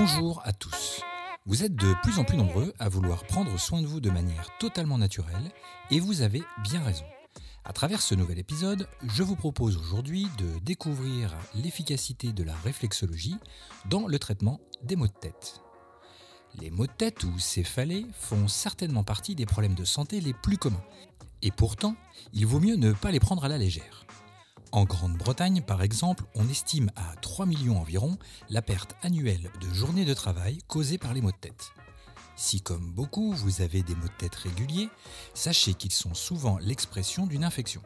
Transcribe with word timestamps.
Bonjour 0.00 0.40
à 0.44 0.52
tous. 0.52 1.02
Vous 1.44 1.64
êtes 1.64 1.74
de 1.74 1.92
plus 2.04 2.20
en 2.20 2.24
plus 2.24 2.36
nombreux 2.36 2.72
à 2.78 2.88
vouloir 2.88 3.24
prendre 3.24 3.58
soin 3.58 3.82
de 3.82 3.86
vous 3.88 3.98
de 3.98 4.10
manière 4.10 4.48
totalement 4.60 4.96
naturelle 4.96 5.50
et 5.90 5.98
vous 5.98 6.22
avez 6.22 6.44
bien 6.62 6.80
raison. 6.84 7.04
À 7.64 7.72
travers 7.72 8.00
ce 8.00 8.14
nouvel 8.14 8.38
épisode, 8.38 8.86
je 9.02 9.24
vous 9.24 9.34
propose 9.34 9.76
aujourd'hui 9.76 10.28
de 10.38 10.60
découvrir 10.60 11.36
l'efficacité 11.56 12.32
de 12.32 12.44
la 12.44 12.54
réflexologie 12.54 13.38
dans 13.90 14.06
le 14.06 14.20
traitement 14.20 14.60
des 14.84 14.94
maux 14.94 15.08
de 15.08 15.12
tête. 15.20 15.62
Les 16.60 16.70
maux 16.70 16.86
de 16.86 16.92
tête 16.92 17.24
ou 17.24 17.36
céphalées 17.40 18.06
font 18.12 18.46
certainement 18.46 19.02
partie 19.02 19.34
des 19.34 19.46
problèmes 19.46 19.74
de 19.74 19.84
santé 19.84 20.20
les 20.20 20.32
plus 20.32 20.58
communs. 20.58 20.84
Et 21.42 21.50
pourtant, 21.50 21.96
il 22.32 22.46
vaut 22.46 22.60
mieux 22.60 22.76
ne 22.76 22.92
pas 22.92 23.10
les 23.10 23.20
prendre 23.20 23.44
à 23.44 23.48
la 23.48 23.58
légère. 23.58 24.06
En 24.70 24.84
Grande-Bretagne, 24.84 25.62
par 25.62 25.82
exemple, 25.82 26.24
on 26.34 26.46
estime 26.48 26.90
à 26.94 27.16
3 27.22 27.46
millions 27.46 27.80
environ 27.80 28.18
la 28.50 28.60
perte 28.60 28.96
annuelle 29.02 29.50
de 29.62 29.68
journées 29.72 30.04
de 30.04 30.12
travail 30.12 30.58
causée 30.66 30.98
par 30.98 31.14
les 31.14 31.22
maux 31.22 31.30
de 31.30 31.36
tête. 31.36 31.72
Si 32.36 32.60
comme 32.60 32.92
beaucoup, 32.92 33.32
vous 33.32 33.62
avez 33.62 33.82
des 33.82 33.94
maux 33.94 34.08
de 34.08 34.18
tête 34.18 34.34
réguliers, 34.34 34.90
sachez 35.32 35.72
qu'ils 35.72 35.92
sont 35.92 36.12
souvent 36.12 36.58
l'expression 36.58 37.26
d'une 37.26 37.44
infection. 37.44 37.80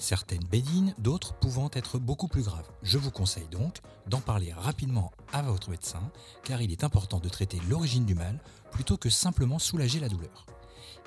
Certaines 0.00 0.44
bédines, 0.44 0.94
d'autres 0.98 1.32
pouvant 1.34 1.70
être 1.72 1.98
beaucoup 1.98 2.28
plus 2.28 2.42
graves. 2.42 2.68
Je 2.82 2.98
vous 2.98 3.12
conseille 3.12 3.48
donc 3.48 3.76
d'en 4.08 4.20
parler 4.20 4.52
rapidement 4.52 5.12
à 5.32 5.42
votre 5.42 5.70
médecin, 5.70 6.10
car 6.42 6.60
il 6.60 6.72
est 6.72 6.84
important 6.84 7.20
de 7.20 7.28
traiter 7.28 7.60
l'origine 7.68 8.04
du 8.04 8.16
mal 8.16 8.42
plutôt 8.72 8.96
que 8.96 9.10
simplement 9.10 9.60
soulager 9.60 10.00
la 10.00 10.08
douleur 10.08 10.44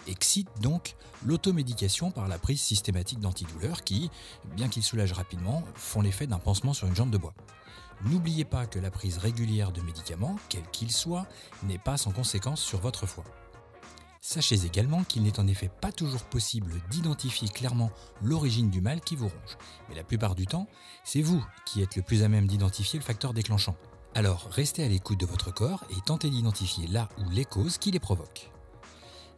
excite 0.08 0.50
donc 0.62 0.96
l'automédication 1.26 2.12
par 2.12 2.28
la 2.28 2.38
prise 2.38 2.62
systématique 2.62 3.20
d'antidouleurs 3.20 3.84
qui, 3.84 4.10
bien 4.56 4.70
qu'ils 4.70 4.84
soulagent 4.84 5.14
rapidement, 5.14 5.64
font 5.76 6.02
l'effet 6.02 6.28
d'un 6.28 6.40
pansement 6.40 6.74
sur 6.74 6.88
une 6.88 6.96
jambe 6.96 7.12
de 7.12 7.18
bois. 7.18 7.34
N'oubliez 8.06 8.46
pas 8.46 8.66
que 8.66 8.80
la 8.80 8.92
prise 8.92 9.18
régulière 9.18 9.72
de 9.72 9.82
médicaments, 9.82 10.38
quels 10.48 10.70
qu'ils 10.72 10.92
soient, 10.92 11.28
n'est 11.64 11.78
pas 11.78 11.98
sans 11.98 12.12
conséquence 12.12 12.62
sur 12.62 12.80
votre 12.80 13.06
foie. 13.06 13.26
Sachez 14.22 14.66
également 14.66 15.04
qu'il 15.04 15.24
n'est 15.24 15.40
en 15.40 15.48
effet 15.48 15.70
pas 15.70 15.92
toujours 15.92 16.24
possible 16.24 16.74
d'identifier 16.90 17.48
clairement 17.48 17.92
l'origine 18.22 18.70
du 18.70 18.82
mal 18.82 19.00
qui 19.02 19.16
vous 19.16 19.30
ronge, 19.30 19.58
mais 19.88 19.96
la 19.96 20.04
plupart 20.04 20.36
du 20.36 20.46
temps, 20.46 20.68
c'est 21.04 21.22
vous 21.22 21.46
qui 21.66 21.82
êtes 21.82 21.96
le 21.96 22.02
plus 22.02 22.24
à 22.24 22.30
même 22.30 22.48
d'identifier 22.48 23.00
le 23.00 23.06
facteur 23.06 23.34
déclenchant. 23.34 23.76
Alors 24.16 24.50
restez 24.52 24.84
à 24.84 24.90
l'écoute 24.90 25.20
de 25.20 25.26
votre 25.26 25.54
corps 25.54 25.84
et 25.92 26.02
tentez 26.06 26.30
d'identifier 26.30 26.88
là 26.88 27.08
où 27.20 27.30
les 27.30 27.46
causes 27.46 27.78
qui 27.78 27.92
les 27.92 28.00
provoquent. 28.00 28.52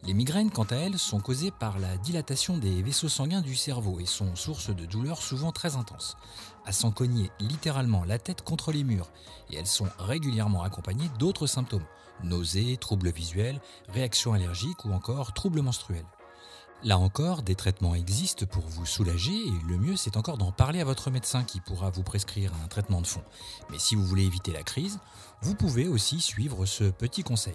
Les 0.04 0.14
migraines, 0.14 0.50
quant 0.50 0.64
à 0.64 0.74
elles, 0.74 0.98
sont 0.98 1.20
causées 1.20 1.52
par 1.52 1.78
la 1.78 1.96
dilatation 1.96 2.58
des 2.58 2.82
vaisseaux 2.82 3.08
sanguins 3.08 3.40
du 3.40 3.54
cerveau 3.54 4.00
et 4.00 4.06
sont 4.06 4.34
source 4.34 4.74
de 4.74 4.84
douleurs 4.84 5.22
souvent 5.22 5.52
très 5.52 5.76
intenses, 5.76 6.16
à 6.66 6.72
s'en 6.72 6.90
cogner 6.90 7.30
littéralement 7.38 8.02
la 8.04 8.18
tête 8.18 8.42
contre 8.42 8.72
les 8.72 8.82
murs, 8.82 9.10
et 9.50 9.56
elles 9.56 9.66
sont 9.66 9.86
régulièrement 10.00 10.64
accompagnées 10.64 11.08
d'autres 11.20 11.46
symptômes, 11.46 11.86
nausées, 12.24 12.76
troubles 12.78 13.12
visuels, 13.12 13.60
réactions 13.90 14.32
allergiques 14.32 14.84
ou 14.84 14.92
encore 14.92 15.34
troubles 15.34 15.62
menstruels. 15.62 16.06
Là 16.84 16.98
encore, 16.98 17.42
des 17.42 17.54
traitements 17.54 17.94
existent 17.94 18.44
pour 18.44 18.64
vous 18.66 18.86
soulager 18.86 19.30
et 19.30 19.52
le 19.68 19.78
mieux 19.78 19.94
c'est 19.94 20.16
encore 20.16 20.36
d'en 20.36 20.50
parler 20.50 20.80
à 20.80 20.84
votre 20.84 21.12
médecin 21.12 21.44
qui 21.44 21.60
pourra 21.60 21.90
vous 21.90 22.02
prescrire 22.02 22.50
un 22.64 22.66
traitement 22.66 23.00
de 23.00 23.06
fond. 23.06 23.22
Mais 23.70 23.78
si 23.78 23.94
vous 23.94 24.04
voulez 24.04 24.24
éviter 24.24 24.52
la 24.52 24.64
crise, 24.64 24.98
vous 25.42 25.54
pouvez 25.54 25.86
aussi 25.86 26.20
suivre 26.20 26.66
ce 26.66 26.84
petit 26.84 27.22
conseil. 27.22 27.54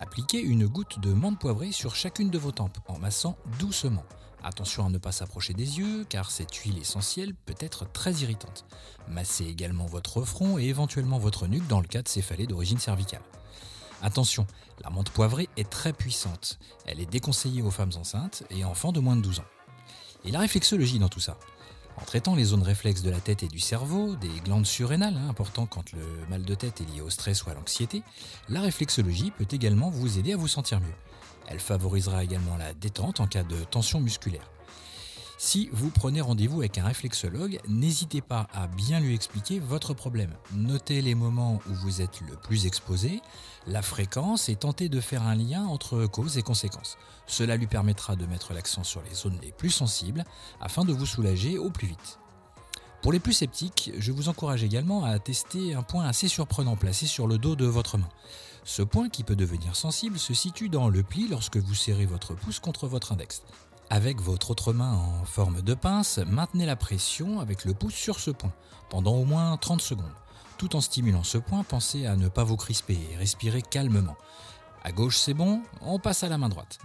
Appliquez 0.00 0.40
une 0.40 0.66
goutte 0.66 0.98
de 0.98 1.12
menthe 1.12 1.38
poivrée 1.38 1.70
sur 1.70 1.94
chacune 1.94 2.30
de 2.30 2.38
vos 2.38 2.50
tempes 2.50 2.78
en 2.88 2.98
massant 2.98 3.36
doucement. 3.60 4.04
Attention 4.42 4.86
à 4.86 4.90
ne 4.90 4.98
pas 4.98 5.12
s'approcher 5.12 5.54
des 5.54 5.78
yeux 5.78 6.04
car 6.08 6.32
cette 6.32 6.54
huile 6.54 6.78
essentielle 6.78 7.34
peut 7.34 7.54
être 7.60 7.88
très 7.92 8.12
irritante. 8.14 8.64
Massez 9.06 9.46
également 9.46 9.86
votre 9.86 10.22
front 10.22 10.58
et 10.58 10.64
éventuellement 10.64 11.18
votre 11.18 11.46
nuque 11.46 11.66
dans 11.68 11.80
le 11.80 11.86
cas 11.86 12.02
de 12.02 12.08
céphalées 12.08 12.48
d'origine 12.48 12.78
cervicale. 12.78 13.22
Attention, 14.02 14.46
la 14.82 14.90
menthe 14.90 15.10
poivrée 15.10 15.48
est 15.56 15.68
très 15.68 15.92
puissante. 15.92 16.58
Elle 16.86 17.00
est 17.00 17.10
déconseillée 17.10 17.62
aux 17.62 17.70
femmes 17.70 17.92
enceintes 17.96 18.44
et 18.50 18.64
enfants 18.64 18.92
de 18.92 19.00
moins 19.00 19.16
de 19.16 19.22
12 19.22 19.40
ans. 19.40 19.44
Et 20.24 20.30
la 20.30 20.40
réflexologie 20.40 20.98
dans 20.98 21.08
tout 21.08 21.20
ça 21.20 21.36
en 22.00 22.04
traitant 22.04 22.34
les 22.34 22.44
zones 22.44 22.62
réflexes 22.62 23.02
de 23.02 23.10
la 23.10 23.20
tête 23.20 23.42
et 23.42 23.48
du 23.48 23.58
cerveau, 23.58 24.14
des 24.14 24.40
glandes 24.44 24.66
surrénales, 24.66 25.16
hein, 25.16 25.28
important 25.28 25.66
quand 25.66 25.92
le 25.92 26.00
mal 26.30 26.42
de 26.42 26.54
tête 26.54 26.80
est 26.80 26.84
lié 26.84 27.00
au 27.00 27.10
stress 27.10 27.44
ou 27.44 27.50
à 27.50 27.54
l'anxiété, 27.54 28.02
la 28.48 28.60
réflexologie 28.60 29.32
peut 29.32 29.48
également 29.50 29.90
vous 29.90 30.18
aider 30.18 30.32
à 30.32 30.36
vous 30.36 30.48
sentir 30.48 30.80
mieux. 30.80 30.94
Elle 31.48 31.58
favorisera 31.58 32.22
également 32.22 32.56
la 32.56 32.72
détente 32.74 33.20
en 33.20 33.26
cas 33.26 33.42
de 33.42 33.64
tension 33.64 34.00
musculaire. 34.00 34.48
Si 35.40 35.70
vous 35.72 35.90
prenez 35.90 36.20
rendez-vous 36.20 36.58
avec 36.58 36.78
un 36.78 36.84
réflexologue, 36.84 37.60
n'hésitez 37.68 38.20
pas 38.20 38.48
à 38.52 38.66
bien 38.66 38.98
lui 38.98 39.14
expliquer 39.14 39.60
votre 39.60 39.94
problème. 39.94 40.34
Notez 40.52 41.00
les 41.00 41.14
moments 41.14 41.60
où 41.70 41.74
vous 41.74 42.02
êtes 42.02 42.20
le 42.22 42.34
plus 42.34 42.66
exposé, 42.66 43.22
la 43.68 43.80
fréquence 43.80 44.48
et 44.48 44.56
tentez 44.56 44.88
de 44.88 45.00
faire 45.00 45.22
un 45.22 45.36
lien 45.36 45.64
entre 45.64 46.06
cause 46.06 46.38
et 46.38 46.42
conséquence. 46.42 46.98
Cela 47.28 47.56
lui 47.56 47.68
permettra 47.68 48.16
de 48.16 48.26
mettre 48.26 48.52
l'accent 48.52 48.82
sur 48.82 49.00
les 49.02 49.14
zones 49.14 49.38
les 49.40 49.52
plus 49.52 49.70
sensibles 49.70 50.24
afin 50.60 50.84
de 50.84 50.92
vous 50.92 51.06
soulager 51.06 51.56
au 51.56 51.70
plus 51.70 51.86
vite. 51.86 52.18
Pour 53.00 53.12
les 53.12 53.20
plus 53.20 53.32
sceptiques, 53.32 53.92
je 53.96 54.10
vous 54.10 54.28
encourage 54.28 54.64
également 54.64 55.04
à 55.04 55.20
tester 55.20 55.72
un 55.72 55.84
point 55.84 56.04
assez 56.04 56.26
surprenant 56.26 56.74
placé 56.74 57.06
sur 57.06 57.28
le 57.28 57.38
dos 57.38 57.54
de 57.54 57.64
votre 57.64 57.96
main. 57.96 58.08
Ce 58.64 58.82
point 58.82 59.08
qui 59.08 59.22
peut 59.22 59.36
devenir 59.36 59.76
sensible 59.76 60.18
se 60.18 60.34
situe 60.34 60.68
dans 60.68 60.88
le 60.88 61.04
pli 61.04 61.28
lorsque 61.28 61.58
vous 61.58 61.76
serrez 61.76 62.06
votre 62.06 62.34
pouce 62.34 62.58
contre 62.58 62.88
votre 62.88 63.12
index. 63.12 63.44
Avec 63.90 64.20
votre 64.20 64.50
autre 64.50 64.74
main 64.74 64.92
en 64.92 65.24
forme 65.24 65.62
de 65.62 65.72
pince, 65.72 66.18
maintenez 66.26 66.66
la 66.66 66.76
pression 66.76 67.40
avec 67.40 67.64
le 67.64 67.72
pouce 67.72 67.94
sur 67.94 68.20
ce 68.20 68.30
point 68.30 68.52
pendant 68.90 69.14
au 69.14 69.24
moins 69.24 69.56
30 69.56 69.80
secondes. 69.80 70.04
Tout 70.58 70.76
en 70.76 70.82
stimulant 70.82 71.24
ce 71.24 71.38
point, 71.38 71.62
pensez 71.62 72.04
à 72.04 72.16
ne 72.16 72.28
pas 72.28 72.44
vous 72.44 72.56
crisper 72.56 72.98
et 73.10 73.16
respirer 73.16 73.62
calmement. 73.62 74.16
Gauche 74.92 75.16
c'est 75.16 75.34
bon, 75.34 75.62
on 75.80 75.98
passe 75.98 76.22
à 76.22 76.28
la 76.28 76.38
main 76.38 76.48
droite. 76.48 76.78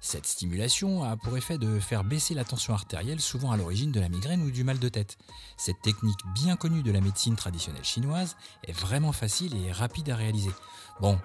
Cette 0.00 0.26
stimulation 0.26 1.04
a 1.04 1.16
pour 1.16 1.36
effet 1.36 1.58
de 1.58 1.78
faire 1.78 2.04
baisser 2.04 2.34
la 2.34 2.44
tension 2.44 2.72
artérielle, 2.72 3.20
souvent 3.20 3.50
à 3.50 3.56
l'origine 3.56 3.92
de 3.92 4.00
la 4.00 4.08
migraine 4.08 4.42
ou 4.42 4.50
du 4.50 4.64
mal 4.64 4.78
de 4.78 4.88
tête. 4.88 5.18
Cette 5.56 5.80
technique 5.82 6.20
bien 6.34 6.56
connue 6.56 6.82
de 6.82 6.90
la 6.90 7.00
médecine 7.00 7.36
traditionnelle 7.36 7.84
chinoise 7.84 8.36
est 8.64 8.72
vraiment 8.72 9.12
facile 9.12 9.56
et 9.56 9.72
rapide 9.72 10.10
à 10.10 10.16
réaliser. 10.16 10.52
Bon, 11.00 11.18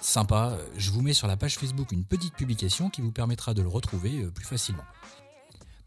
sympa, 0.00 0.56
je 0.76 0.90
vous 0.90 1.02
mets 1.02 1.12
sur 1.12 1.26
la 1.26 1.36
page 1.36 1.58
Facebook 1.58 1.92
une 1.92 2.04
petite 2.04 2.34
publication 2.34 2.90
qui 2.90 3.00
vous 3.00 3.12
permettra 3.12 3.54
de 3.54 3.62
le 3.62 3.68
retrouver 3.68 4.22
euh, 4.22 4.30
plus 4.30 4.46
facilement. 4.46 4.84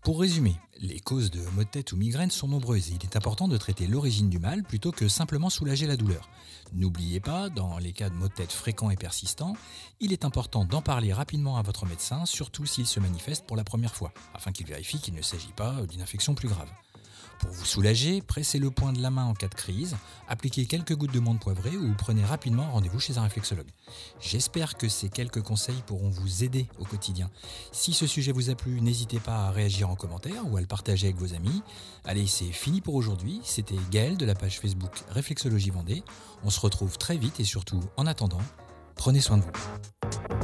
Pour 0.03 0.19
résumer, 0.19 0.55
les 0.79 0.99
causes 0.99 1.29
de 1.29 1.41
maux 1.51 1.63
de 1.63 1.69
tête 1.69 1.91
ou 1.91 1.95
migraine 1.95 2.31
sont 2.31 2.47
nombreuses 2.47 2.89
et 2.89 2.95
il 2.95 3.03
est 3.03 3.15
important 3.15 3.47
de 3.47 3.55
traiter 3.55 3.85
l'origine 3.85 4.31
du 4.31 4.39
mal 4.39 4.63
plutôt 4.63 4.91
que 4.91 5.07
simplement 5.07 5.51
soulager 5.51 5.85
la 5.85 5.95
douleur. 5.95 6.27
N'oubliez 6.73 7.19
pas, 7.19 7.49
dans 7.49 7.77
les 7.77 7.93
cas 7.93 8.09
de 8.09 8.15
maux 8.15 8.27
de 8.27 8.33
tête 8.33 8.51
fréquents 8.51 8.89
et 8.89 8.95
persistants, 8.95 9.55
il 9.99 10.11
est 10.11 10.25
important 10.25 10.65
d'en 10.65 10.81
parler 10.81 11.13
rapidement 11.13 11.57
à 11.57 11.61
votre 11.61 11.85
médecin, 11.85 12.25
surtout 12.25 12.65
s'il 12.65 12.87
se 12.87 12.99
manifeste 12.99 13.45
pour 13.45 13.55
la 13.55 13.63
première 13.63 13.93
fois, 13.93 14.11
afin 14.33 14.51
qu'il 14.51 14.65
vérifie 14.65 14.99
qu'il 14.99 15.13
ne 15.13 15.21
s'agit 15.21 15.53
pas 15.55 15.83
d'une 15.83 16.01
infection 16.01 16.33
plus 16.33 16.49
grave. 16.49 16.71
Pour 17.41 17.49
vous 17.51 17.65
soulager, 17.65 18.21
pressez 18.21 18.59
le 18.59 18.69
point 18.69 18.93
de 18.93 19.01
la 19.01 19.09
main 19.09 19.25
en 19.25 19.33
cas 19.33 19.47
de 19.47 19.55
crise, 19.55 19.97
appliquez 20.27 20.67
quelques 20.67 20.95
gouttes 20.95 21.11
de 21.11 21.19
menthe 21.19 21.39
poivrée 21.39 21.75
ou 21.75 21.91
prenez 21.97 22.23
rapidement 22.23 22.69
rendez-vous 22.71 22.99
chez 22.99 23.17
un 23.17 23.23
réflexologue. 23.23 23.67
J'espère 24.19 24.77
que 24.77 24.87
ces 24.87 25.09
quelques 25.09 25.41
conseils 25.41 25.81
pourront 25.87 26.09
vous 26.09 26.43
aider 26.43 26.67
au 26.77 26.85
quotidien. 26.85 27.31
Si 27.71 27.93
ce 27.93 28.05
sujet 28.05 28.31
vous 28.31 28.51
a 28.51 28.55
plu, 28.55 28.79
n'hésitez 28.79 29.19
pas 29.19 29.47
à 29.47 29.51
réagir 29.51 29.89
en 29.89 29.95
commentaire 29.95 30.47
ou 30.51 30.57
à 30.57 30.61
le 30.61 30.67
partager 30.67 31.07
avec 31.07 31.17
vos 31.17 31.33
amis. 31.33 31.63
Allez, 32.05 32.27
c'est 32.27 32.51
fini 32.51 32.79
pour 32.79 32.93
aujourd'hui. 32.93 33.41
C'était 33.43 33.79
Gaël 33.89 34.17
de 34.17 34.25
la 34.25 34.35
page 34.35 34.59
Facebook 34.59 35.03
Réflexologie 35.09 35.71
Vendée. 35.71 36.03
On 36.43 36.51
se 36.51 36.59
retrouve 36.59 36.99
très 36.99 37.17
vite 37.17 37.39
et 37.39 37.43
surtout, 37.43 37.81
en 37.97 38.05
attendant, 38.05 38.41
prenez 38.95 39.19
soin 39.19 39.37
de 39.37 39.43
vous. 39.43 40.40